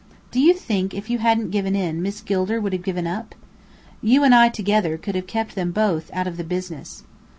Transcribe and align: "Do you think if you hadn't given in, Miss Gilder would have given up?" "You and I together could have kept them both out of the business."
"Do 0.31 0.39
you 0.39 0.55
think 0.55 0.95
if 0.95 1.11
you 1.11 1.19
hadn't 1.19 1.51
given 1.51 1.75
in, 1.75 2.01
Miss 2.01 2.21
Gilder 2.21 2.59
would 2.59 2.73
have 2.73 2.81
given 2.81 3.05
up?" 3.05 3.35
"You 4.01 4.23
and 4.23 4.33
I 4.33 4.49
together 4.49 4.97
could 4.97 5.13
have 5.13 5.27
kept 5.27 5.53
them 5.53 5.71
both 5.71 6.09
out 6.11 6.25
of 6.25 6.37
the 6.37 6.43
business." 6.43 7.03